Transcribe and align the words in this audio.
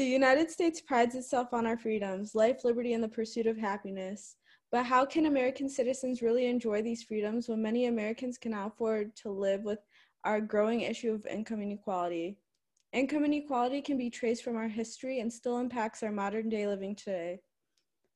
The 0.00 0.06
United 0.06 0.50
States 0.50 0.80
prides 0.80 1.14
itself 1.14 1.52
on 1.52 1.66
our 1.66 1.76
freedoms, 1.76 2.34
life, 2.34 2.64
liberty, 2.64 2.94
and 2.94 3.04
the 3.04 3.08
pursuit 3.08 3.46
of 3.46 3.58
happiness. 3.58 4.36
But 4.72 4.86
how 4.86 5.04
can 5.04 5.26
American 5.26 5.68
citizens 5.68 6.22
really 6.22 6.46
enjoy 6.46 6.80
these 6.80 7.02
freedoms 7.02 7.50
when 7.50 7.60
many 7.60 7.84
Americans 7.84 8.38
cannot 8.38 8.68
afford 8.68 9.14
to 9.16 9.30
live 9.30 9.62
with 9.62 9.80
our 10.24 10.40
growing 10.40 10.80
issue 10.80 11.12
of 11.12 11.26
income 11.26 11.60
inequality? 11.60 12.38
Income 12.94 13.26
inequality 13.26 13.82
can 13.82 13.98
be 13.98 14.08
traced 14.08 14.42
from 14.42 14.56
our 14.56 14.68
history 14.68 15.20
and 15.20 15.30
still 15.30 15.58
impacts 15.58 16.02
our 16.02 16.10
modern 16.10 16.48
day 16.48 16.66
living 16.66 16.96
today. 16.96 17.40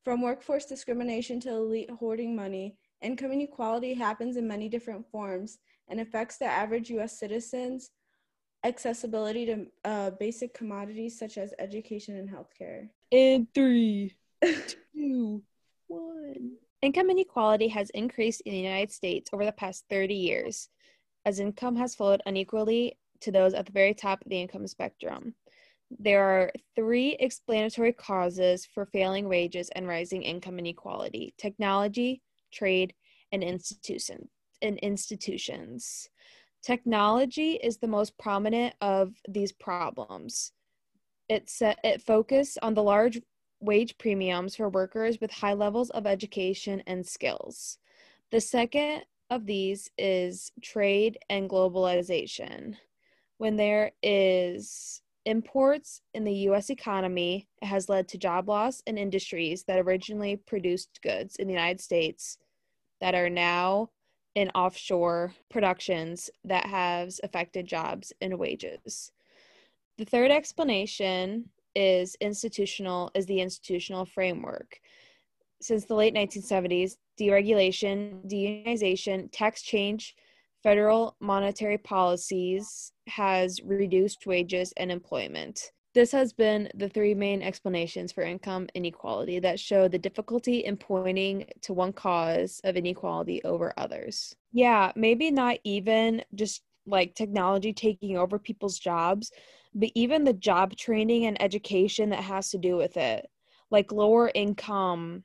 From 0.05 0.23
workforce 0.23 0.65
discrimination 0.65 1.39
to 1.41 1.51
elite 1.51 1.91
hoarding 1.91 2.35
money, 2.35 2.79
income 3.03 3.31
inequality 3.31 3.93
happens 3.93 4.39
in 4.39 4.49
many 4.49 4.71
different 4.71 5.05
forms 5.11 5.59
and 5.89 6.01
affects 6.01 6.39
the 6.39 6.47
average 6.47 6.89
US 6.89 7.19
citizen's 7.19 7.91
accessibility 8.65 9.47
to 9.47 9.67
uh, 9.85 10.11
basic 10.11 10.55
commodities 10.55 11.19
such 11.19 11.39
as 11.39 11.55
education 11.59 12.17
and 12.17 12.29
healthcare. 12.29 12.89
In 13.11 13.47
three, 13.55 14.17
two, 14.95 15.43
one. 15.87 16.53
Income 16.83 17.11
inequality 17.11 17.69
has 17.69 17.91
increased 17.91 18.43
in 18.43 18.53
the 18.53 18.59
United 18.59 18.93
States 18.93 19.31
over 19.33 19.45
the 19.45 19.53
past 19.53 19.85
30 19.89 20.15
years, 20.15 20.69
as 21.25 21.41
income 21.41 21.77
has 21.77 21.95
flowed 21.95 22.23
unequally 22.27 22.99
to 23.21 23.31
those 23.31 23.55
at 23.55 23.67
the 23.67 23.73
very 23.73 23.95
top 23.95 24.21
of 24.23 24.29
the 24.29 24.41
income 24.41 24.67
spectrum. 24.67 25.35
There 25.99 26.25
are 26.25 26.51
three 26.75 27.17
explanatory 27.21 27.93
causes 27.93 28.67
for 28.67 28.87
failing 28.87 29.29
wages 29.29 29.71
and 29.75 29.87
rising 29.87 30.23
income 30.23 30.59
inequality 30.59 31.35
technology, 31.39 32.23
trade, 32.53 32.95
and, 33.33 33.43
institution, 33.43 34.29
and 34.63 34.79
institutions. 34.79 36.09
Technology 36.65 37.61
is 37.63 37.77
the 37.77 37.87
most 37.87 38.17
prominent 38.17 38.75
of 38.81 39.13
these 39.29 39.53
problems. 39.53 40.53
It, 41.29 41.51
set, 41.51 41.79
it 41.85 42.01
focused 42.01 42.59
on 42.63 42.73
the 42.73 42.83
large 42.83 43.21
wage 43.61 43.99
premiums 43.99 44.57
for 44.57 44.71
workers 44.71 45.21
with 45.21 45.31
high 45.31 45.53
levels 45.53 45.91
of 45.91 46.07
education 46.07 46.83
and 46.87 47.07
skills. 47.07 47.79
The 48.31 48.41
second 48.41 49.03
of 49.29 49.45
these 49.45 49.91
is 49.99 50.53
trade 50.63 51.19
and 51.29 51.51
globalization. 51.51 52.77
When 53.37 53.57
there 53.57 53.93
is 54.03 55.03
imports 55.27 56.01
in 56.15 56.25
the 56.25 56.49
US 56.49 56.71
economy, 56.71 57.47
it 57.61 57.67
has 57.67 57.91
led 57.91 58.09
to 58.09 58.19
job 58.19 58.49
loss 58.49 58.81
in 58.87 58.97
industries 58.97 59.65
that 59.65 59.81
originally 59.81 60.37
produced 60.37 61.01
goods 61.03 61.37
in 61.37 61.47
the 61.47 61.55
United 61.55 61.83
States 61.83 62.39
that 63.03 63.15
are 63.15 63.31
now 63.31 63.91
in 64.35 64.51
offshore 64.51 65.33
productions 65.51 66.31
that 66.45 66.67
has 66.67 67.21
affected 67.23 67.67
jobs 67.67 68.13
and 68.21 68.39
wages. 68.39 69.13
The 69.99 70.05
third 70.05 70.31
explanation 70.31 71.51
is 71.75 72.17
institutional 72.21 73.11
is 73.15 73.27
the 73.27 73.41
institutional 73.41 74.05
framework. 74.05 74.81
Since 75.61 75.87
the 75.87 75.95
late 75.95 76.15
1970s, 76.15 76.97
deregulation, 77.19 78.29
deunionization, 78.31 79.29
tax 79.33 79.63
change, 79.63 80.15
federal 80.63 81.17
monetary 81.21 81.79
policies 81.79 82.93
has 83.07 83.61
reduced 83.63 84.27
wages 84.27 84.73
and 84.77 84.91
employment. 84.91 85.73
This 85.95 86.11
has 86.11 86.33
been 86.33 86.69
the 86.75 86.89
three 86.89 87.15
main 87.15 87.41
explanations 87.41 88.11
for 88.11 88.25
income 88.25 88.67
inequality 88.75 89.39
that 89.39 89.61
show 89.61 89.87
the 89.87 89.99
difficulty 89.99 90.65
in 90.65 90.77
pointing 90.77 91.47
to 91.63 91.73
one 91.73 91.93
cause 91.93 92.61
of 92.65 92.77
inequality 92.77 93.43
over 93.45 93.73
others. 93.77 94.35
Yeah, 94.53 94.91
maybe 94.97 95.31
not 95.31 95.59
even 95.63 96.25
just 96.35 96.63
like 96.85 97.15
technology 97.15 97.73
taking 97.73 98.19
over 98.19 98.41
people's 98.41 98.81
jobs, 98.81 99.31
but 99.73 99.91
even 99.95 100.25
the 100.25 100.33
job 100.33 100.77
training 100.77 101.27
and 101.27 101.41
education 101.41 102.11
that 102.11 102.25
has 102.25 102.51
to 102.51 102.59
do 102.59 102.77
with 102.77 102.97
it. 102.97 103.31
Like 103.71 103.93
lower 103.93 104.33
income 104.35 105.23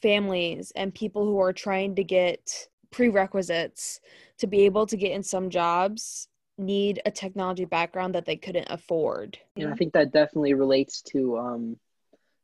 families 0.00 0.72
and 0.74 0.94
people 0.94 1.26
who 1.26 1.38
are 1.38 1.52
trying 1.52 1.94
to 1.96 2.04
get 2.04 2.66
prerequisites 2.90 4.00
to 4.38 4.46
be 4.46 4.62
able 4.62 4.86
to 4.86 4.96
get 4.96 5.12
in 5.12 5.22
some 5.22 5.50
jobs 5.50 6.28
need 6.58 7.00
a 7.06 7.10
technology 7.10 7.64
background 7.64 8.14
that 8.14 8.26
they 8.26 8.36
couldn't 8.36 8.68
afford. 8.70 9.38
And 9.56 9.72
I 9.72 9.76
think 9.76 9.94
that 9.94 10.12
definitely 10.12 10.54
relates 10.54 11.02
to 11.12 11.38
um 11.38 11.76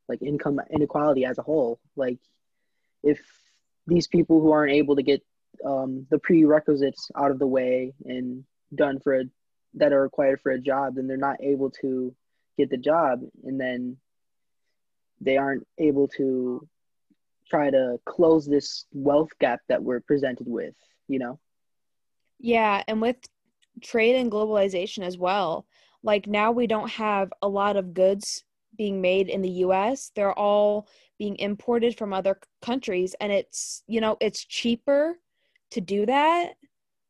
like 0.07 0.21
income 0.21 0.59
inequality 0.71 1.25
as 1.25 1.37
a 1.37 1.43
whole. 1.43 1.79
Like 1.95 2.19
if 3.03 3.19
these 3.87 4.07
people 4.07 4.41
who 4.41 4.51
aren't 4.51 4.73
able 4.73 4.95
to 4.95 5.03
get 5.03 5.23
um 5.65 6.07
the 6.09 6.19
prerequisites 6.19 7.11
out 7.15 7.31
of 7.31 7.39
the 7.39 7.47
way 7.47 7.93
and 8.05 8.43
done 8.73 8.99
for 8.99 9.19
a 9.19 9.23
that 9.75 9.93
are 9.93 10.01
required 10.01 10.41
for 10.41 10.51
a 10.51 10.59
job, 10.59 10.95
then 10.95 11.07
they're 11.07 11.17
not 11.17 11.41
able 11.41 11.69
to 11.69 12.13
get 12.57 12.69
the 12.69 12.77
job 12.77 13.21
and 13.43 13.59
then 13.59 13.97
they 15.21 15.37
aren't 15.37 15.67
able 15.77 16.07
to 16.07 16.67
try 17.49 17.69
to 17.69 17.99
close 18.05 18.45
this 18.45 18.85
wealth 18.93 19.29
gap 19.39 19.59
that 19.67 19.83
we're 19.83 19.99
presented 19.99 20.47
with, 20.47 20.75
you 21.07 21.19
know? 21.19 21.39
Yeah, 22.39 22.83
and 22.87 23.01
with 23.01 23.17
trade 23.81 24.15
and 24.15 24.31
globalization 24.31 25.03
as 25.03 25.17
well. 25.17 25.65
Like 26.03 26.27
now 26.27 26.51
we 26.51 26.67
don't 26.67 26.89
have 26.91 27.31
a 27.41 27.47
lot 27.47 27.77
of 27.77 27.93
goods 27.93 28.43
being 28.77 29.01
made 29.01 29.29
in 29.29 29.41
the 29.41 29.49
US. 29.49 30.11
They're 30.15 30.37
all 30.37 30.87
being 31.17 31.35
imported 31.37 31.97
from 31.97 32.13
other 32.13 32.39
countries 32.61 33.15
and 33.19 33.31
it's, 33.31 33.83
you 33.87 33.99
know, 33.99 34.17
it's 34.21 34.45
cheaper 34.45 35.17
to 35.71 35.81
do 35.81 36.05
that. 36.05 36.53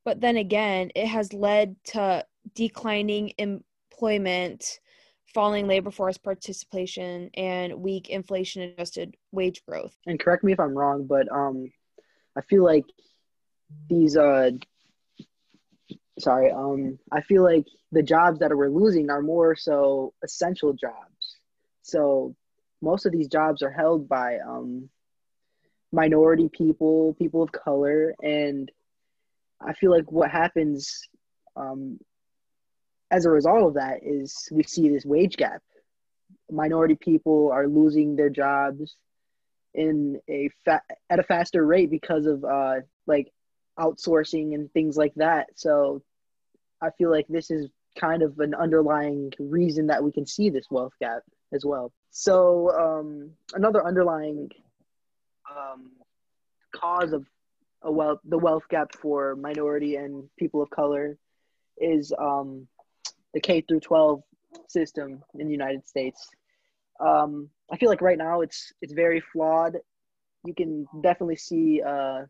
But 0.05 0.21
then 0.21 0.37
again, 0.37 0.91
it 0.95 1.07
has 1.07 1.33
led 1.33 1.75
to 1.85 2.25
declining 2.55 3.33
employment, 3.37 4.79
falling 5.33 5.67
labor 5.67 5.91
force 5.91 6.17
participation, 6.17 7.29
and 7.35 7.75
weak 7.75 8.09
inflation 8.09 8.63
adjusted 8.63 9.15
wage 9.31 9.61
growth. 9.67 9.95
And 10.07 10.19
correct 10.19 10.43
me 10.43 10.53
if 10.53 10.59
I'm 10.59 10.75
wrong, 10.75 11.05
but 11.05 11.31
um 11.31 11.71
I 12.35 12.41
feel 12.41 12.63
like 12.63 12.85
these 13.87 14.17
uh 14.17 14.51
sorry 16.19 16.51
um 16.51 16.97
i 17.11 17.21
feel 17.21 17.43
like 17.43 17.65
the 17.91 18.03
jobs 18.03 18.39
that 18.39 18.55
we're 18.55 18.69
losing 18.69 19.09
are 19.09 19.21
more 19.21 19.55
so 19.55 20.13
essential 20.23 20.73
jobs. 20.73 21.37
So 21.81 22.35
most 22.81 23.05
of 23.07 23.11
these 23.11 23.27
jobs 23.27 23.63
are 23.63 23.71
held 23.71 24.07
by 24.07 24.37
um 24.39 24.89
minority 25.91 26.49
people 26.49 27.15
people 27.17 27.41
of 27.41 27.51
color 27.51 28.13
and 28.21 28.71
i 29.59 29.73
feel 29.73 29.89
like 29.89 30.11
what 30.11 30.29
happens 30.29 31.07
um 31.55 31.97
as 33.11 33.25
a 33.25 33.29
result 33.31 33.63
of 33.63 33.73
that 33.73 33.99
is 34.03 34.47
we 34.51 34.63
see 34.63 34.89
this 34.89 35.05
wage 35.05 35.35
gap. 35.35 35.61
Minority 36.51 36.95
people 36.95 37.49
are 37.51 37.67
losing 37.67 38.15
their 38.15 38.29
jobs 38.29 38.95
in 39.73 40.19
a 40.29 40.49
fa- 40.65 40.81
at 41.09 41.19
a 41.19 41.23
faster 41.23 41.65
rate 41.65 41.89
because 41.89 42.25
of 42.25 42.43
uh 42.43 42.75
like 43.07 43.31
outsourcing 43.79 44.53
and 44.53 44.71
things 44.73 44.97
like 44.97 45.13
that. 45.15 45.47
So 45.55 46.01
I 46.81 46.89
feel 46.91 47.11
like 47.11 47.27
this 47.27 47.51
is 47.51 47.67
kind 47.99 48.21
of 48.21 48.39
an 48.39 48.53
underlying 48.53 49.33
reason 49.39 49.87
that 49.87 50.03
we 50.03 50.11
can 50.11 50.25
see 50.25 50.49
this 50.49 50.67
wealth 50.69 50.93
gap 50.99 51.21
as 51.53 51.65
well. 51.65 51.91
So 52.11 52.71
um, 52.77 53.31
another 53.53 53.85
underlying 53.85 54.49
um, 55.49 55.91
cause 56.73 57.13
of 57.13 57.25
a 57.81 57.91
wealth 57.91 58.19
the 58.25 58.37
wealth 58.37 58.63
gap 58.69 58.93
for 58.93 59.35
minority 59.35 59.95
and 59.95 60.29
people 60.37 60.61
of 60.61 60.69
color 60.69 61.17
is 61.77 62.13
um, 62.19 62.67
the 63.33 63.39
K 63.39 63.61
through 63.61 63.79
12 63.79 64.21
system 64.67 65.23
in 65.35 65.47
the 65.47 65.51
United 65.51 65.87
States. 65.87 66.29
Um, 66.99 67.49
I 67.71 67.77
feel 67.77 67.89
like 67.89 68.01
right 68.01 68.17
now 68.17 68.41
it's 68.41 68.73
it's 68.81 68.93
very 68.93 69.21
flawed. 69.21 69.77
You 70.45 70.53
can 70.53 70.87
definitely 71.01 71.37
see 71.37 71.81
uh, 71.85 72.23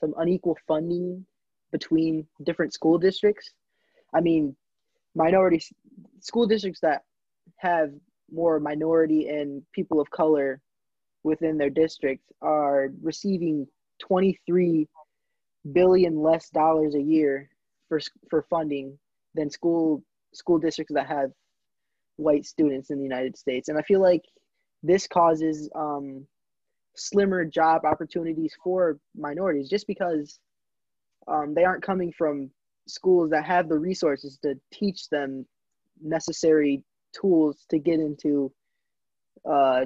some 0.00 0.14
unequal 0.16 0.56
funding 0.66 1.26
between 1.72 2.26
different 2.42 2.72
school 2.72 2.98
districts. 2.98 3.50
I 4.14 4.20
mean, 4.20 4.56
minority 5.14 5.62
school 6.20 6.46
districts 6.46 6.80
that 6.80 7.02
have 7.56 7.90
more 8.32 8.58
minority 8.60 9.28
and 9.28 9.62
people 9.72 10.00
of 10.00 10.10
color 10.10 10.60
within 11.22 11.56
their 11.58 11.70
districts 11.70 12.26
are 12.42 12.90
receiving 13.02 13.66
23 14.00 14.88
billion 15.72 16.20
less 16.20 16.48
dollars 16.50 16.94
a 16.94 17.02
year 17.02 17.48
for 17.88 18.00
for 18.30 18.42
funding 18.48 18.98
than 19.34 19.50
school 19.50 20.02
school 20.32 20.58
districts 20.58 20.92
that 20.94 21.06
have 21.06 21.30
white 22.16 22.44
students 22.44 22.90
in 22.90 22.98
the 22.98 23.04
United 23.04 23.36
States. 23.36 23.68
And 23.68 23.78
I 23.78 23.82
feel 23.82 24.00
like 24.00 24.22
this 24.82 25.06
causes 25.06 25.68
um, 25.74 26.26
slimmer 26.94 27.44
job 27.44 27.84
opportunities 27.84 28.54
for 28.62 28.98
minorities 29.16 29.68
just 29.68 29.86
because 29.86 30.38
um, 31.28 31.54
they 31.54 31.64
aren't 31.64 31.82
coming 31.82 32.12
from 32.16 32.50
schools 32.86 33.30
that 33.30 33.44
have 33.44 33.68
the 33.68 33.78
resources 33.78 34.38
to 34.42 34.54
teach 34.72 35.08
them 35.08 35.46
necessary 36.02 36.82
tools 37.12 37.64
to 37.70 37.78
get 37.78 38.00
into 38.00 38.52
uh, 39.48 39.84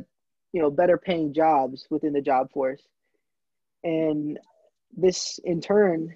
you 0.52 0.60
know 0.60 0.70
better 0.70 0.98
paying 0.98 1.32
jobs 1.32 1.86
within 1.90 2.12
the 2.12 2.20
job 2.20 2.50
force. 2.50 2.82
And 3.82 4.38
this 4.96 5.38
in 5.44 5.60
turn 5.60 6.14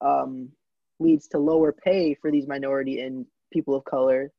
um, 0.00 0.50
leads 0.98 1.28
to 1.28 1.38
lower 1.38 1.72
pay 1.72 2.14
for 2.14 2.30
these 2.30 2.46
minority 2.46 3.00
and 3.00 3.26
people 3.52 3.74
of 3.74 3.84
color. 3.84 4.30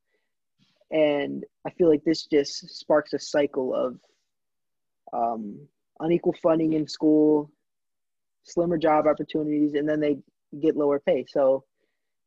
And 0.92 1.46
I 1.66 1.70
feel 1.72 1.90
like 1.90 2.04
this 2.04 2.26
just 2.26 2.80
sparks 2.80 3.14
a 3.14 3.20
cycle 3.20 3.74
of 3.74 3.98
um, 5.14 5.68
unequal 6.00 6.36
funding 6.42 6.74
in 6.74 6.88
school, 6.88 7.52
slimmer 8.44 8.78
job 8.78 9.06
opportunities, 9.08 9.74
and 9.74 9.88
then 9.88 10.00
they 10.00 10.18
get 10.60 10.76
lower 10.76 11.00
pay. 11.00 11.26
So, 11.28 11.64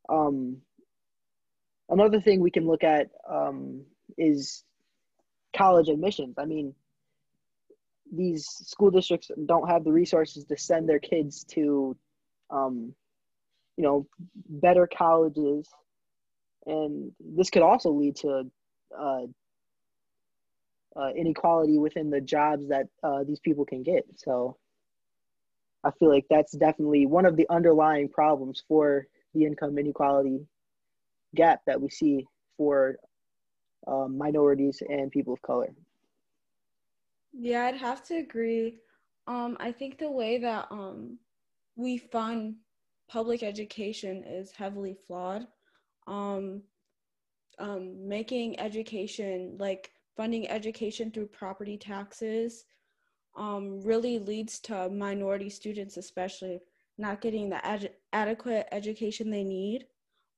um, 0.09 0.59
another 1.89 2.21
thing 2.21 2.41
we 2.41 2.51
can 2.51 2.67
look 2.67 2.85
at 2.85 3.09
um, 3.29 3.85
is 4.17 4.65
college 5.57 5.89
admissions. 5.89 6.37
I 6.39 6.45
mean, 6.45 6.75
these 8.13 8.47
school 8.47 8.91
districts 8.91 9.31
don't 9.47 9.69
have 9.69 9.85
the 9.85 9.93
resources 9.93 10.45
to 10.47 10.57
send 10.57 10.89
their 10.89 10.99
kids 10.99 11.45
to, 11.51 11.97
um, 12.51 12.95
you 13.77 13.85
know, 13.85 14.07
better 14.49 14.87
colleges, 14.87 15.69
and 16.67 17.13
this 17.21 17.51
could 17.51 17.63
also 17.63 17.91
lead 17.91 18.17
to 18.17 18.51
uh, 18.97 19.23
uh, 20.97 21.11
inequality 21.17 21.79
within 21.79 22.11
the 22.11 22.21
jobs 22.21 22.69
that 22.69 22.87
uh, 23.03 23.25
these 23.25 23.41
people 23.41 23.65
can 23.65 23.83
get. 23.83 24.05
So 24.17 24.57
I 25.85 25.91
feel 25.99 26.09
like 26.09 26.27
that's 26.31 26.53
definitely 26.53 27.07
one 27.07 27.27
of 27.27 27.37
the 27.37 27.47
underlying 27.51 28.09
problems 28.09 28.63
for 28.67 29.07
the 29.35 29.45
income 29.45 29.79
inequality 29.79 30.47
gap 31.35 31.61
that 31.67 31.81
we 31.81 31.91
see 31.91 32.27
for 32.57 32.97
um, 33.87 34.17
minorities 34.17 34.83
and 34.89 35.11
people 35.11 35.35
of 35.35 35.43
color. 35.43 35.69
Yeah, 37.33 37.67
I'd 37.67 37.77
have 37.77 38.05
to 38.05 38.17
agree. 38.17 38.79
Um, 39.27 39.57
I 39.61 39.73
think 39.73 39.99
the 39.99 40.11
way 40.11 40.39
that 40.39 40.69
um, 40.71 41.19
we 41.77 41.99
fund 41.99 42.57
public 43.09 43.43
education 43.43 44.25
is 44.25 44.53
heavily 44.53 44.97
flawed. 45.07 45.47
Um, 46.07 46.63
um, 47.59 48.09
making 48.09 48.59
education 48.59 49.57
like 49.59 49.93
funding 50.17 50.49
education 50.49 51.11
through 51.11 51.27
property 51.27 51.77
taxes 51.77 52.65
um, 53.37 53.81
really 53.83 54.19
leads 54.19 54.61
to 54.61 54.89
minority 54.91 55.51
students, 55.51 55.97
especially 55.97 56.61
not 56.99 57.21
getting 57.21 57.49
the 57.49 57.65
ad- 57.67 57.91
adequate 58.13 58.67
education 58.73 59.31
they 59.31 59.45
need 59.45 59.87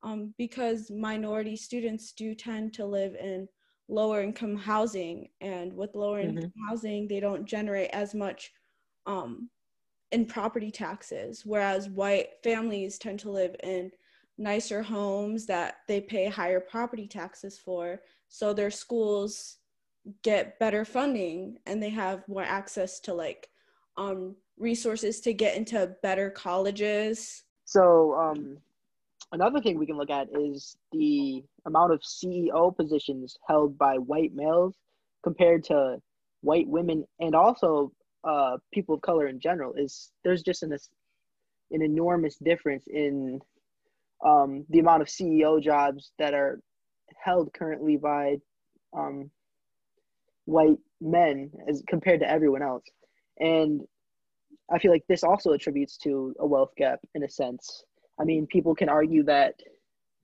um, 0.03 0.33
because 0.39 0.91
minority 0.91 1.57
students 1.57 2.13
do 2.13 2.35
tend 2.35 2.73
to 2.75 2.87
live 2.87 3.15
in 3.17 3.49
lower 3.89 4.23
income 4.23 4.57
housing. 4.57 5.29
And 5.41 5.73
with 5.73 5.95
lower 5.95 6.23
mm-hmm. 6.23 6.39
income 6.39 6.53
housing, 6.69 7.09
they 7.09 7.21
don't 7.21 7.45
generate 7.45 7.91
as 7.93 8.15
much 8.15 8.53
um, 9.07 9.51
in 10.13 10.25
property 10.27 10.71
taxes, 10.71 11.43
whereas 11.45 11.89
white 11.89 12.29
families 12.43 12.99
tend 12.99 13.19
to 13.21 13.31
live 13.31 13.57
in 13.63 13.91
nicer 14.39 14.83
homes 14.83 15.47
that 15.47 15.79
they 15.89 16.01
pay 16.01 16.29
higher 16.29 16.61
property 16.61 17.07
taxes 17.07 17.59
for. 17.59 18.01
So 18.29 18.53
their 18.53 18.71
schools 18.71 19.59
get 20.23 20.59
better 20.59 20.85
funding 20.85 21.59
and 21.67 21.83
they 21.83 21.91
have 21.91 22.27
more 22.29 22.43
access 22.43 23.01
to 23.01 23.15
like 23.15 23.49
um, 23.97 24.37
resources 24.59 25.21
to 25.21 25.33
get 25.33 25.57
into 25.57 25.95
better 26.03 26.31
colleges. 26.31 27.45
So 27.65 28.15
um, 28.15 28.59
another 29.33 29.61
thing 29.61 29.79
we 29.79 29.87
can 29.87 29.97
look 29.97 30.11
at 30.11 30.29
is 30.35 30.77
the 30.93 31.43
amount 31.67 31.93
of 31.93 32.01
CEO 32.03 32.77
positions 32.77 33.37
held 33.47 33.77
by 33.77 33.97
white 33.97 34.35
males 34.35 34.77
compared 35.23 35.65
to 35.65 36.01
white 36.43 36.69
women 36.69 37.05
and 37.21 37.35
also 37.35 37.93
uh, 38.25 38.57
people 38.73 38.95
of 38.95 39.01
color 39.01 39.29
in 39.29 39.41
general. 39.41 39.73
Is 39.75 40.13
there's 40.25 40.43
just 40.43 40.63
an 40.63 40.77
an 41.73 41.83
enormous 41.83 42.37
difference 42.37 42.85
in 42.87 43.41
um, 44.25 44.65
the 44.71 44.79
amount 44.79 45.03
of 45.03 45.09
CEO 45.09 45.63
jobs 45.63 46.13
that 46.19 46.35
are 46.35 46.61
held 47.23 47.53
currently 47.53 47.97
by 47.97 48.37
um, 48.97 49.31
white 50.47 50.79
men 51.01 51.51
as 51.69 51.83
compared 51.87 52.21
to 52.21 52.31
everyone 52.31 52.63
else. 52.63 52.85
And 53.39 53.83
I 54.73 54.79
feel 54.79 54.91
like 54.91 55.05
this 55.09 55.23
also 55.23 55.53
attributes 55.53 55.97
to 55.99 56.35
a 56.41 56.47
wealth 56.47 56.73
gap 56.77 57.01
in 57.15 57.23
a 57.23 57.29
sense. 57.29 57.85
I 58.19 58.25
mean, 58.25 58.47
people 58.47 58.75
can 58.75 58.89
argue 58.89 59.23
that 59.25 59.55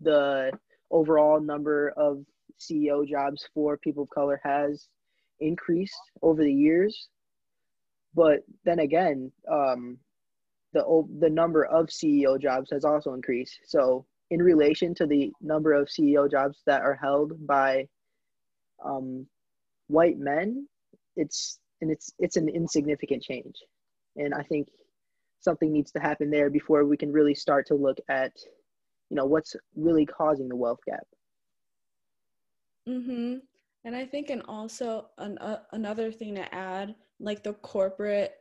the 0.01 0.51
overall 0.91 1.41
number 1.41 1.91
of 1.97 2.25
CEO 2.59 3.07
jobs 3.07 3.49
for 3.55 3.77
people 3.77 4.05
of 4.05 4.11
color 4.11 4.41
has 4.43 4.89
increased 5.41 6.01
over 6.23 6.43
the 6.43 6.53
years. 6.53 7.09
But 8.15 8.41
then 8.65 8.81
again, 8.81 9.31
um, 9.51 9.99
the 10.73 11.07
the 11.21 11.31
number 11.31 11.65
of 11.65 11.87
CEO 11.87 12.41
jobs 12.41 12.71
has 12.71 12.85
also 12.85 13.15
increased. 13.15 13.59
So 13.67 14.07
in 14.31 14.43
relation 14.43 14.95
to 14.95 15.07
the 15.07 15.33
number 15.41 15.73
of 15.73 15.89
CEO 15.89 16.31
jobs 16.31 16.59
that 16.67 16.83
are 16.83 16.95
held 16.95 17.47
by 17.47 17.87
um, 18.85 19.27
white 19.93 20.19
men, 20.19 20.67
it's 21.17 21.59
and 21.81 21.91
it's 21.91 22.13
it's 22.19 22.37
an 22.37 22.49
insignificant 22.49 23.23
change, 23.23 23.57
and 24.17 24.35
I 24.35 24.43
think 24.43 24.69
something 25.41 25.73
needs 25.73 25.91
to 25.93 26.01
happen 26.01 26.31
there 26.31 26.51
before 26.51 26.85
we 26.85 26.97
can 26.97 27.13
really 27.13 27.35
start 27.35 27.67
to 27.67 27.75
look 27.75 27.99
at, 28.09 28.33
you 29.11 29.17
know, 29.17 29.27
what's 29.27 29.57
really 29.77 30.07
causing 30.07 30.49
the 30.49 30.57
wealth 30.57 30.79
gap. 30.87 31.07
Mhm. 32.89 33.43
And 33.85 33.97
I 33.97 34.07
think, 34.07 34.31
and 34.31 34.43
also 34.47 35.11
an, 35.19 35.39
uh, 35.39 35.63
another 35.73 36.13
thing 36.13 36.37
to 36.37 36.55
add, 36.55 36.95
like 37.19 37.43
the 37.43 37.55
corporate 37.55 38.35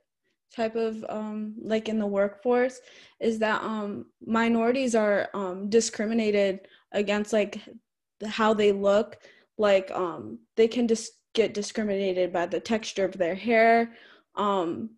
type 0.55 0.75
of 0.75 1.03
um, 1.09 1.55
like 1.61 1.89
in 1.89 1.97
the 1.97 2.05
workforce 2.05 2.81
is 3.19 3.39
that 3.39 3.63
um, 3.63 4.05
minorities 4.25 4.95
are 4.95 5.29
um, 5.33 5.69
discriminated 5.69 6.67
against 6.91 7.33
like 7.33 7.59
how 8.27 8.53
they 8.53 8.71
look 8.71 9.17
like 9.57 9.89
um, 9.91 10.39
they 10.57 10.67
can 10.67 10.87
just 10.87 11.13
get 11.33 11.53
discriminated 11.53 12.33
by 12.33 12.45
the 12.45 12.59
texture 12.59 13.05
of 13.05 13.17
their 13.17 13.35
hair. 13.35 13.93
Um, 14.35 14.91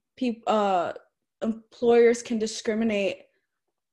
uh, 0.47 0.93
employers 1.41 2.21
can 2.21 2.39
discriminate 2.39 3.23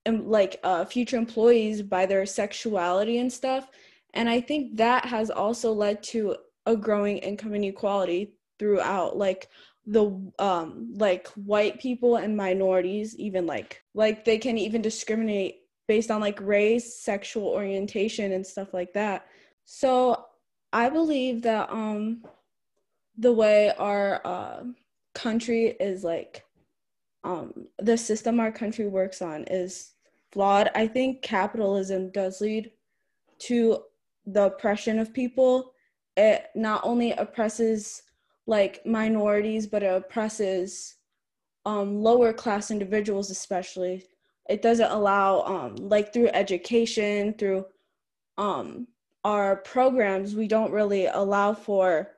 um, 0.07 0.29
like 0.29 0.61
uh, 0.63 0.85
future 0.85 1.17
employees 1.17 1.83
by 1.83 2.07
their 2.07 2.25
sexuality 2.27 3.19
and 3.19 3.33
stuff. 3.33 3.69
And 4.15 4.29
i 4.29 4.41
think 4.41 4.77
that 4.77 5.05
has 5.05 5.31
also 5.31 5.73
led 5.73 6.03
to 6.03 6.37
a 6.67 6.77
growing 6.77 7.19
income 7.19 7.55
inequality 7.55 8.35
throughout 8.59 9.17
like 9.17 9.49
the 9.87 10.05
um 10.39 10.93
like 10.97 11.27
white 11.29 11.81
people 11.81 12.17
and 12.17 12.37
minorities 12.37 13.17
even 13.17 13.47
like 13.47 13.83
like 13.95 14.25
they 14.25 14.37
can 14.37 14.59
even 14.59 14.83
discriminate 14.83 15.61
based 15.89 16.11
on 16.11 16.21
like 16.21 16.41
race 16.41 17.03
sexual 17.03 17.49
orientation 17.49 18.33
and 18.33 18.47
stuff 18.47 18.73
like 18.73 18.93
that. 18.93 19.27
So 19.65 20.25
i 20.73 20.89
believe 20.89 21.43
that 21.43 21.71
um 21.71 22.23
the 23.19 23.33
way 23.33 23.73
our 23.79 24.21
uh, 24.27 24.63
country 25.15 25.77
is 25.81 26.05
like 26.05 26.45
um 27.25 27.53
the 27.79 27.97
system 27.97 28.41
our 28.41 28.53
country 28.53 28.87
works 28.87 29.21
on 29.21 29.45
is 29.45 29.93
flawed 30.33 30.71
i 30.75 30.87
think 30.87 31.23
capitalism 31.23 32.11
does 32.11 32.41
lead 32.41 32.71
to 33.39 33.83
the 34.27 34.45
oppression 34.45 34.99
of 34.99 35.13
people 35.13 35.73
it 36.17 36.47
not 36.55 36.83
only 36.85 37.13
oppresses 37.13 38.03
like 38.47 38.85
minorities, 38.85 39.67
but 39.67 39.83
it 39.83 39.95
oppresses 39.95 40.97
um, 41.65 42.03
lower 42.03 42.33
class 42.33 42.71
individuals, 42.71 43.31
especially. 43.31 44.05
It 44.49 44.61
doesn't 44.61 44.91
allow, 44.91 45.43
um, 45.43 45.77
like 45.77 46.13
through 46.13 46.29
education, 46.29 47.35
through 47.35 47.65
um, 48.39 48.89
our 49.25 49.57
programs, 49.57 50.35
we 50.35 50.49
don't 50.49 50.73
really 50.73 51.07
allow 51.07 51.55
for 51.55 52.11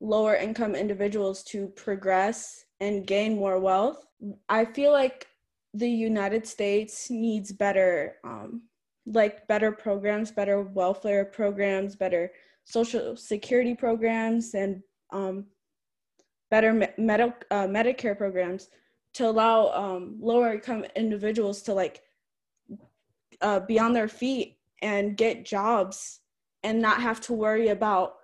lower 0.00 0.36
income 0.36 0.74
individuals 0.74 1.42
to 1.42 1.68
progress 1.68 2.64
and 2.80 3.06
gain 3.06 3.36
more 3.36 3.58
wealth. 3.58 4.06
I 4.48 4.64
feel 4.64 4.92
like 4.92 5.26
the 5.74 5.88
United 5.88 6.46
States 6.46 7.10
needs 7.10 7.52
better, 7.52 8.16
um, 8.24 8.62
like 9.06 9.46
better 9.48 9.72
programs, 9.72 10.30
better 10.30 10.62
welfare 10.62 11.24
programs, 11.24 11.96
better 11.96 12.32
social 12.64 13.16
security 13.16 13.74
programs, 13.74 14.54
and 14.54 14.82
um, 15.12 15.46
better 16.50 16.72
med- 16.72 17.34
uh, 17.50 17.66
Medicare 17.66 18.16
programs 18.16 18.68
to 19.14 19.28
allow 19.28 19.68
um, 19.72 20.16
lower 20.20 20.54
income 20.54 20.84
individuals 20.96 21.62
to 21.62 21.74
like 21.74 22.02
uh, 23.40 23.60
be 23.60 23.78
on 23.78 23.92
their 23.92 24.08
feet 24.08 24.58
and 24.82 25.16
get 25.16 25.44
jobs 25.44 26.20
and 26.68 26.82
not 26.82 27.00
have 27.00 27.18
to 27.18 27.32
worry 27.32 27.68
about 27.68 28.16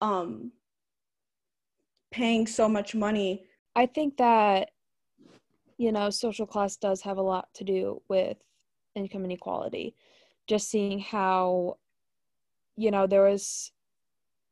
um, 0.00 0.50
paying 2.10 2.44
so 2.44 2.68
much 2.68 2.96
money. 2.96 3.44
I 3.76 3.86
think 3.86 4.16
that, 4.16 4.70
you 5.78 5.92
know, 5.92 6.10
social 6.10 6.46
class 6.46 6.76
does 6.76 7.00
have 7.02 7.16
a 7.16 7.22
lot 7.22 7.46
to 7.54 7.62
do 7.62 8.02
with 8.08 8.38
income 8.96 9.24
inequality. 9.24 9.94
Just 10.48 10.68
seeing 10.68 10.98
how, 10.98 11.76
you 12.76 12.90
know, 12.90 13.06
there 13.06 13.22
was 13.22 13.70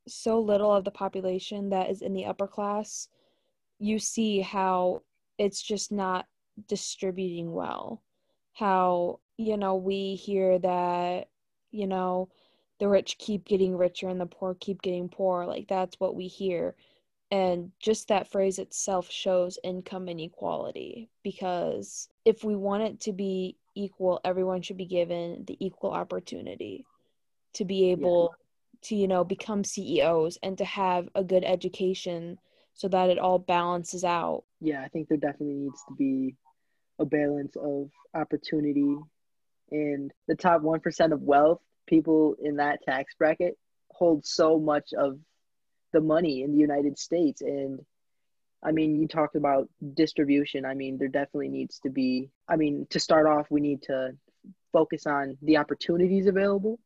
so 0.06 0.38
little 0.38 0.72
of 0.72 0.84
the 0.84 0.92
population 0.92 1.70
that 1.70 1.90
is 1.90 2.02
in 2.02 2.12
the 2.12 2.26
upper 2.26 2.46
class, 2.46 3.08
you 3.80 3.98
see 3.98 4.42
how 4.42 5.02
it's 5.38 5.60
just 5.60 5.90
not 5.90 6.26
distributing 6.68 7.50
well. 7.52 8.00
How, 8.52 9.18
you 9.38 9.56
know, 9.56 9.74
we 9.74 10.14
hear 10.14 10.60
that, 10.60 11.30
you 11.72 11.88
know, 11.88 12.28
the 12.84 12.90
rich 12.90 13.16
keep 13.16 13.46
getting 13.46 13.74
richer 13.74 14.10
and 14.10 14.20
the 14.20 14.26
poor 14.26 14.54
keep 14.60 14.82
getting 14.82 15.08
poorer. 15.08 15.46
Like 15.46 15.66
that's 15.68 15.98
what 15.98 16.14
we 16.14 16.26
hear. 16.26 16.74
And 17.30 17.72
just 17.80 18.08
that 18.08 18.30
phrase 18.30 18.58
itself 18.58 19.10
shows 19.10 19.58
income 19.64 20.06
inequality 20.06 21.08
because 21.22 22.10
if 22.26 22.44
we 22.44 22.54
want 22.54 22.82
it 22.82 23.00
to 23.00 23.14
be 23.14 23.56
equal, 23.74 24.20
everyone 24.22 24.60
should 24.60 24.76
be 24.76 24.84
given 24.84 25.44
the 25.46 25.56
equal 25.64 25.92
opportunity 25.92 26.84
to 27.54 27.64
be 27.64 27.90
able 27.90 28.34
to, 28.82 28.94
you 28.94 29.08
know, 29.08 29.24
become 29.24 29.64
CEOs 29.64 30.36
and 30.42 30.58
to 30.58 30.66
have 30.66 31.08
a 31.14 31.24
good 31.24 31.42
education 31.42 32.38
so 32.74 32.86
that 32.88 33.08
it 33.08 33.18
all 33.18 33.38
balances 33.38 34.04
out. 34.04 34.44
Yeah, 34.60 34.82
I 34.82 34.88
think 34.88 35.08
there 35.08 35.16
definitely 35.16 35.54
needs 35.54 35.82
to 35.88 35.94
be 35.94 36.36
a 36.98 37.06
balance 37.06 37.56
of 37.56 37.88
opportunity 38.12 38.98
and 39.70 40.12
the 40.28 40.34
top 40.34 40.60
1% 40.60 41.12
of 41.14 41.22
wealth 41.22 41.62
people 41.86 42.36
in 42.42 42.56
that 42.56 42.82
tax 42.82 43.14
bracket 43.18 43.56
hold 43.90 44.24
so 44.26 44.58
much 44.58 44.92
of 44.96 45.18
the 45.92 46.00
money 46.00 46.42
in 46.42 46.52
the 46.52 46.58
United 46.58 46.98
States. 46.98 47.40
And 47.40 47.80
I 48.62 48.72
mean, 48.72 48.96
you 48.96 49.06
talked 49.06 49.36
about 49.36 49.68
distribution. 49.94 50.64
I 50.64 50.74
mean, 50.74 50.98
there 50.98 51.08
definitely 51.08 51.48
needs 51.48 51.78
to 51.80 51.90
be, 51.90 52.30
I 52.48 52.56
mean, 52.56 52.86
to 52.90 53.00
start 53.00 53.26
off, 53.26 53.46
we 53.50 53.60
need 53.60 53.82
to 53.82 54.16
focus 54.72 55.06
on 55.06 55.38
the 55.42 55.58
opportunities 55.58 56.26
available. 56.26 56.78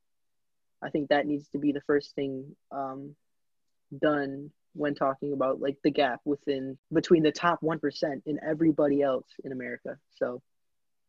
I 0.83 0.90
think 0.90 1.09
that 1.09 1.26
needs 1.26 1.49
to 1.49 1.59
be 1.59 1.73
the 1.73 1.81
first 1.81 2.14
thing 2.14 2.55
um, 2.71 3.17
done 4.00 4.50
when 4.75 4.95
talking 4.95 5.33
about 5.33 5.61
like 5.61 5.76
the 5.83 5.90
gap 5.90 6.21
within 6.25 6.78
between 6.93 7.23
the 7.23 7.33
top 7.33 7.61
1% 7.62 8.02
and 8.26 8.38
everybody 8.47 9.02
else 9.02 9.26
in 9.45 9.52
America. 9.52 9.97
So 10.11 10.43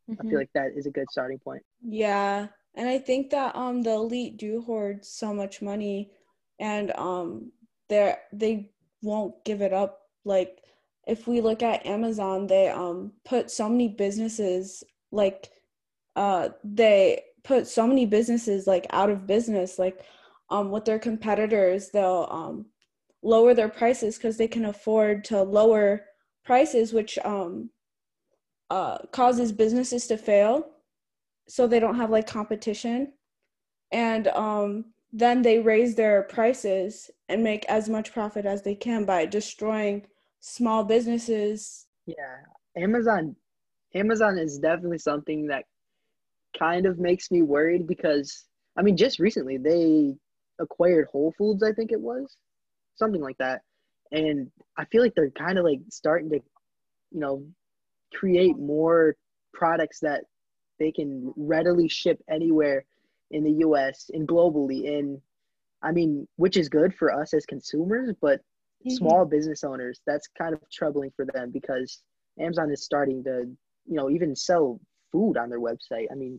mm-hmm. 0.10 0.26
I 0.26 0.30
feel 0.30 0.40
like 0.40 0.50
that 0.56 0.72
is 0.76 0.88
a 0.88 0.92
good 0.92 1.06
starting 1.12 1.40
point. 1.40 1.64
Yeah. 1.88 2.48
And 2.76 2.88
I 2.88 2.98
think 3.00 3.32
that 3.32 3.56
um 3.56 3.82
the 3.82 3.92
elite 3.92 4.38
do 4.38 4.62
hoard 4.62 5.06
so 5.06 5.34
much 5.34 5.62
money 5.62 6.12
and 6.60 6.92
um 6.98 7.52
they 7.90 8.16
they 8.32 8.72
won't 9.02 9.44
give 9.46 9.62
it 9.62 9.74
up. 9.74 10.02
Like 10.26 10.62
if 11.08 11.28
we 11.28 11.42
look 11.42 11.64
at 11.64 11.86
Amazon 11.86 12.48
they 12.48 12.70
um 12.70 13.14
put 13.26 13.52
so 13.52 13.68
many 13.70 13.88
businesses 13.88 14.84
like 15.12 15.50
uh 16.16 16.50
they 16.64 17.24
put 17.44 17.68
so 17.68 17.88
many 17.88 18.06
businesses 18.06 18.68
like 18.68 18.86
out 18.92 19.10
of 19.10 19.28
business. 19.28 19.80
Like 19.80 20.06
um 20.50 20.72
with 20.72 20.86
their 20.86 21.00
competitors 21.00 21.90
they'll 21.90 22.28
um 22.32 22.66
lower 23.22 23.54
their 23.54 23.70
prices 23.70 24.18
because 24.18 24.38
they 24.38 24.48
can 24.48 24.66
afford 24.66 25.24
to 25.26 25.42
lower 25.44 26.06
prices 26.46 26.94
which 26.94 27.18
um 27.20 27.70
uh 28.70 28.98
causes 29.12 29.52
businesses 29.52 30.08
to 30.08 30.18
fail 30.18 30.66
so 31.50 31.68
they 31.68 31.80
don't 31.80 31.96
have 31.96 32.10
like 32.10 32.28
competition. 32.28 33.14
And 33.92 34.28
um 34.30 34.86
then 35.12 35.42
they 35.42 35.60
raise 35.60 35.96
their 35.96 36.24
prices 36.24 37.10
and 37.30 37.44
make 37.44 37.66
as 37.66 37.90
much 37.90 38.14
profit 38.14 38.46
as 38.46 38.62
they 38.62 38.76
can 38.76 39.06
by 39.06 39.26
destroying 39.26 40.06
small 40.40 40.84
businesses. 40.84 41.88
Yeah. 42.06 42.44
Amazon 42.78 43.36
amazon 43.96 44.38
is 44.38 44.60
definitely 44.60 45.00
something 45.00 45.48
that 45.48 45.66
kind 46.58 46.86
of 46.86 47.00
makes 47.00 47.32
me 47.32 47.42
worried 47.42 47.88
because 47.88 48.46
i 48.78 48.82
mean 48.82 48.98
just 48.98 49.20
recently 49.20 49.58
they 49.58 50.16
acquired 50.60 51.08
whole 51.12 51.34
foods 51.38 51.64
i 51.64 51.72
think 51.72 51.92
it 51.92 52.00
was 52.00 52.38
something 52.96 53.22
like 53.22 53.38
that. 53.38 53.62
And 54.12 54.52
i 54.78 54.86
feel 54.86 55.02
like 55.02 55.14
they're 55.16 55.32
kind 55.32 55.58
of 55.58 55.66
like 55.66 55.80
starting 55.90 56.30
to 56.30 56.40
you 57.12 57.20
know 57.20 57.44
create 58.14 58.58
more 58.58 59.16
products 59.54 60.00
that 60.02 60.24
they 60.80 60.92
can 60.92 61.34
readily 61.36 61.88
ship 61.88 62.22
anywhere 62.30 62.86
in 63.32 63.44
the 63.44 63.66
US 63.66 64.10
and 64.14 64.28
globally. 64.28 64.98
And 64.98 65.22
I 65.82 65.92
mean, 65.92 66.28
which 66.38 66.58
is 66.58 66.70
good 66.70 66.94
for 66.94 67.14
us 67.14 67.34
as 67.34 67.46
consumers, 67.46 68.14
but 68.22 68.40
mm-hmm. 68.40 68.92
small 68.92 69.26
business 69.26 69.64
owners, 69.64 70.02
that's 70.06 70.28
kind 70.38 70.54
of 70.54 70.62
troubling 70.72 71.12
for 71.16 71.26
them 71.26 71.52
because 71.52 72.02
Amazon 72.40 72.72
is 72.72 72.84
starting 72.84 73.24
to, 73.26 73.46
you 73.86 73.96
know, 73.96 74.10
even 74.10 74.36
sell 74.36 74.80
food 75.12 75.38
on 75.38 75.50
their 75.50 75.60
website. 75.60 76.08
I 76.12 76.16
mean, 76.16 76.38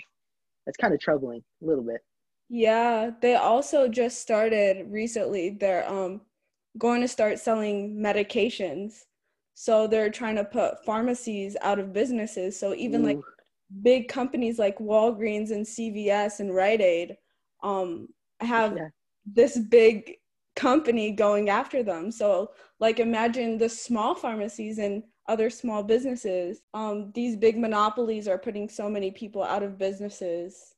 that's 0.67 0.77
kind 0.77 0.95
of 0.95 1.01
troubling 1.01 1.43
a 1.63 1.67
little 1.67 1.85
bit. 1.85 2.01
Yeah, 2.49 3.11
they 3.23 3.37
also 3.37 3.89
just 3.89 4.21
started 4.21 4.91
recently. 4.91 5.51
They're 5.51 5.89
um 5.89 6.23
going 6.79 7.01
to 7.01 7.09
start 7.09 7.39
selling 7.39 7.95
medications. 7.97 9.05
So 9.55 9.87
they're 9.87 10.11
trying 10.11 10.37
to 10.37 10.45
put 10.45 10.85
pharmacies 10.85 11.57
out 11.63 11.79
of 11.79 11.93
businesses. 11.93 12.59
So 12.59 12.75
even 12.75 13.03
Ooh. 13.03 13.07
like 13.07 13.19
big 13.83 14.09
companies 14.09 14.59
like 14.59 14.79
Walgreens 14.79 15.51
and 15.51 15.65
CVS 15.65 16.41
and 16.41 16.55
Rite 16.55 16.81
Aid 16.81 17.17
um, 17.63 18.09
have 18.41 18.77
yeah. 18.77 18.89
this 19.25 19.59
big 19.59 20.17
company 20.57 21.13
going 21.13 21.49
after 21.49 21.83
them. 21.83 22.11
So, 22.11 22.51
like, 22.81 22.99
imagine 22.99 23.59
the 23.59 23.69
small 23.69 24.15
pharmacies 24.15 24.79
and 24.79 25.03
other 25.29 25.49
small 25.51 25.83
businesses. 25.83 26.63
Um, 26.75 27.13
these 27.15 27.37
big 27.37 27.59
monopolies 27.59 28.27
are 28.27 28.39
putting 28.39 28.69
so 28.69 28.89
many 28.89 29.11
people 29.11 29.43
out 29.43 29.63
of 29.63 29.79
businesses. 29.79 30.75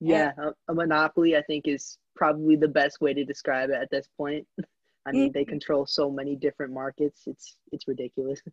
Yeah, 0.00 0.32
and- 0.36 0.54
a, 0.68 0.72
a 0.72 0.74
monopoly, 0.74 1.36
I 1.36 1.42
think, 1.42 1.66
is 1.66 1.98
probably 2.14 2.56
the 2.56 2.68
best 2.68 3.00
way 3.00 3.14
to 3.14 3.24
describe 3.24 3.70
it 3.70 3.76
at 3.76 3.90
this 3.90 4.08
point. 4.16 4.46
I 5.06 5.12
mean, 5.12 5.28
mm-hmm. 5.28 5.32
they 5.32 5.44
control 5.44 5.86
so 5.86 6.10
many 6.10 6.36
different 6.36 6.72
markets. 6.72 7.22
It's 7.26 7.56
it's 7.72 7.88
ridiculous. 7.88 8.42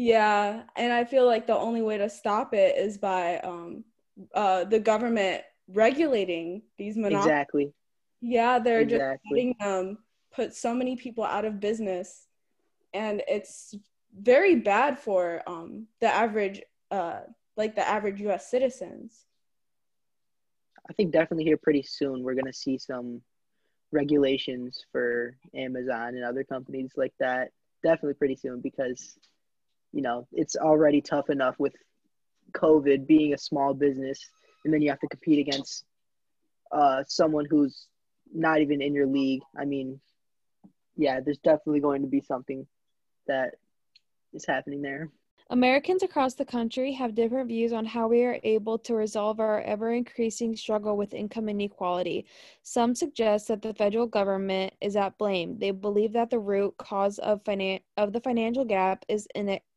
Yeah, 0.00 0.62
and 0.76 0.92
I 0.92 1.04
feel 1.04 1.26
like 1.26 1.48
the 1.48 1.56
only 1.56 1.82
way 1.82 1.98
to 1.98 2.08
stop 2.08 2.54
it 2.54 2.76
is 2.78 2.96
by 2.96 3.38
um, 3.38 3.82
uh, 4.32 4.62
the 4.62 4.78
government 4.78 5.42
regulating 5.66 6.62
these 6.78 6.96
monopolies. 6.96 7.26
Exactly. 7.26 7.72
Yeah, 8.20 8.60
they're 8.60 8.82
exactly. 8.82 9.16
just 9.16 9.20
letting 9.32 9.56
them 9.58 9.98
put 10.32 10.54
so 10.54 10.72
many 10.72 10.94
people 10.94 11.24
out 11.24 11.44
of 11.44 11.58
business, 11.58 12.28
and 12.94 13.24
it's 13.26 13.74
very 14.16 14.54
bad 14.54 15.00
for 15.00 15.42
um, 15.48 15.88
the 16.00 16.06
average, 16.06 16.62
uh, 16.92 17.22
like 17.56 17.74
the 17.74 17.86
average 17.86 18.20
U.S. 18.20 18.48
citizens. 18.48 19.26
I 20.88 20.92
think 20.92 21.12
definitely 21.12 21.42
here 21.42 21.56
pretty 21.56 21.82
soon 21.82 22.22
we're 22.22 22.36
gonna 22.36 22.52
see 22.52 22.78
some 22.78 23.20
regulations 23.90 24.84
for 24.92 25.36
Amazon 25.56 26.14
and 26.14 26.22
other 26.22 26.44
companies 26.44 26.92
like 26.96 27.14
that. 27.18 27.50
Definitely 27.82 28.14
pretty 28.14 28.36
soon 28.36 28.60
because 28.60 29.18
you 29.92 30.02
know, 30.02 30.26
it's 30.32 30.56
already 30.56 31.00
tough 31.00 31.30
enough 31.30 31.56
with 31.58 31.74
COVID 32.52 33.06
being 33.06 33.34
a 33.34 33.38
small 33.38 33.74
business, 33.74 34.18
and 34.64 34.72
then 34.72 34.80
you 34.80 34.90
have 34.90 35.00
to 35.00 35.08
compete 35.08 35.46
against 35.46 35.84
uh, 36.72 37.02
someone 37.06 37.46
who's 37.48 37.86
not 38.32 38.60
even 38.60 38.82
in 38.82 38.94
your 38.94 39.06
league. 39.06 39.42
I 39.58 39.64
mean, 39.64 40.00
yeah, 40.96 41.20
there's 41.20 41.38
definitely 41.38 41.80
going 41.80 42.02
to 42.02 42.08
be 42.08 42.20
something 42.20 42.66
that 43.26 43.54
is 44.32 44.44
happening 44.46 44.82
there. 44.82 45.08
Americans 45.50 46.02
across 46.02 46.34
the 46.34 46.44
country 46.44 46.92
have 46.92 47.14
different 47.14 47.48
views 47.48 47.72
on 47.72 47.86
how 47.86 48.06
we 48.06 48.22
are 48.22 48.38
able 48.42 48.78
to 48.80 48.94
resolve 48.94 49.40
our 49.40 49.62
ever 49.62 49.92
increasing 49.92 50.54
struggle 50.54 50.94
with 50.94 51.14
income 51.14 51.48
inequality. 51.48 52.26
Some 52.62 52.94
suggest 52.94 53.48
that 53.48 53.62
the 53.62 53.72
federal 53.72 54.06
government 54.06 54.74
is 54.82 54.94
at 54.94 55.16
blame. 55.16 55.58
They 55.58 55.70
believe 55.70 56.12
that 56.12 56.28
the 56.28 56.38
root 56.38 56.74
cause 56.76 57.18
of, 57.20 57.42
finan- 57.44 57.80
of 57.96 58.12
the 58.12 58.20
financial 58.20 58.66
gap 58.66 59.06
is 59.08 59.26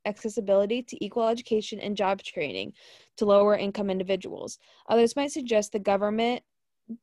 inaccessibility 0.06 0.84
to 0.84 1.04
equal 1.04 1.28
education 1.28 1.80
and 1.80 1.98
job 1.98 2.22
training 2.22 2.74
to 3.18 3.26
lower 3.26 3.56
income 3.56 3.90
individuals. 3.90 4.58
Others 4.90 5.16
might 5.16 5.32
suggest 5.32 5.72
the 5.72 5.80
government 5.80 6.44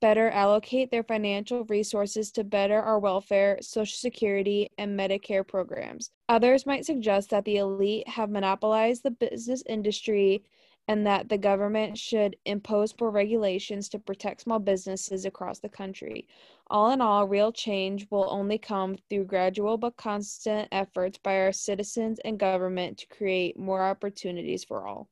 better 0.00 0.28
allocate 0.30 0.90
their 0.90 1.02
financial 1.02 1.64
resources 1.64 2.30
to 2.32 2.44
better 2.44 2.80
our 2.80 2.98
welfare, 2.98 3.58
Social 3.60 3.96
Security, 3.96 4.70
and 4.76 4.98
Medicare 4.98 5.46
programs. 5.46 6.10
Others 6.28 6.66
might 6.66 6.84
suggest 6.84 7.30
that 7.30 7.44
the 7.44 7.56
elite 7.56 8.06
have 8.08 8.30
monopolized 8.30 9.02
the 9.02 9.10
business 9.10 9.62
industry 9.66 10.42
and 10.88 11.06
that 11.06 11.28
the 11.28 11.36
government 11.38 11.98
should 11.98 12.34
impose 12.46 12.94
more 12.98 13.10
regulations 13.10 13.88
to 13.90 13.98
protect 13.98 14.40
small 14.40 14.58
businesses 14.58 15.26
across 15.26 15.58
the 15.58 15.68
country. 15.68 16.26
All 16.68 16.90
in 16.90 17.02
all, 17.02 17.28
real 17.28 17.52
change 17.52 18.06
will 18.10 18.26
only 18.30 18.58
come 18.58 18.96
through 19.08 19.26
gradual 19.26 19.76
but 19.76 19.96
constant 19.96 20.68
efforts 20.72 21.18
by 21.18 21.38
our 21.40 21.52
citizens 21.52 22.18
and 22.24 22.38
government 22.38 22.98
to 22.98 23.06
create 23.06 23.58
more 23.58 23.82
opportunities 23.82 24.64
for 24.64 24.86
all. 24.86 25.08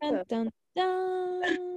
Dun, 0.00 0.22
dun, 0.28 0.50
dun. 0.76 1.68